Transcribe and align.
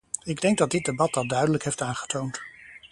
Ik 0.23 0.41
denk 0.41 0.57
dat 0.57 0.71
dit 0.71 0.85
debat 0.85 1.13
dat 1.13 1.29
duidelijk 1.29 1.63
heeft 1.63 1.81
aangetoond. 1.81 2.41